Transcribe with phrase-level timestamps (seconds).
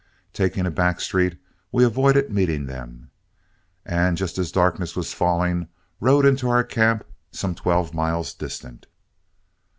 [0.33, 1.39] Taking a back street,
[1.71, 3.11] we avoided meeting them,
[3.85, 5.67] and just as darkness was falling,
[5.99, 8.87] rode into our camp some twelve miles distant.